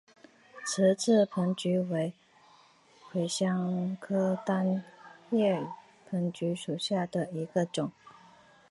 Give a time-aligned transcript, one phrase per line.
[0.65, 2.11] 直刺藤橘为
[3.13, 4.83] 芸香科单
[5.29, 5.61] 叶
[6.09, 7.91] 藤橘属下的一个种。